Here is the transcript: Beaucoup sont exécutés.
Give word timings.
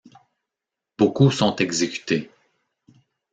Beaucoup 0.97 1.29
sont 1.29 1.57
exécutés. 1.57 2.31